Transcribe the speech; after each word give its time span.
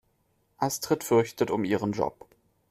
Astrid 0.57 1.03
fürchtet 1.03 1.51
um 1.51 1.63
ihren 1.63 1.91
Job. 1.91 2.25